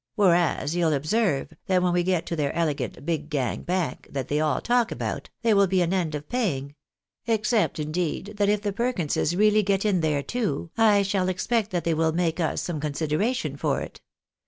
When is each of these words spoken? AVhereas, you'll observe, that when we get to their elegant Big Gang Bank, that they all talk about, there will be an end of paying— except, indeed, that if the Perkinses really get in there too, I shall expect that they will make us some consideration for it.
AVhereas, 0.17 0.73
you'll 0.73 0.93
observe, 0.93 1.53
that 1.67 1.83
when 1.83 1.93
we 1.93 2.01
get 2.01 2.25
to 2.25 2.35
their 2.35 2.51
elegant 2.55 3.05
Big 3.05 3.29
Gang 3.29 3.61
Bank, 3.61 4.07
that 4.09 4.29
they 4.29 4.39
all 4.39 4.59
talk 4.59 4.91
about, 4.91 5.29
there 5.43 5.55
will 5.55 5.67
be 5.67 5.83
an 5.83 5.93
end 5.93 6.15
of 6.15 6.27
paying— 6.27 6.73
except, 7.27 7.77
indeed, 7.79 8.33
that 8.37 8.49
if 8.49 8.63
the 8.63 8.73
Perkinses 8.73 9.35
really 9.35 9.61
get 9.61 9.85
in 9.85 10.01
there 10.01 10.23
too, 10.23 10.71
I 10.75 11.03
shall 11.03 11.29
expect 11.29 11.69
that 11.69 11.83
they 11.83 11.93
will 11.93 12.13
make 12.13 12.39
us 12.39 12.63
some 12.63 12.79
consideration 12.79 13.57
for 13.57 13.79
it. 13.79 14.01